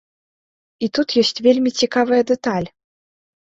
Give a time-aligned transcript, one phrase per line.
[0.87, 2.67] І тут ёсць вельмі цікавая дэталь.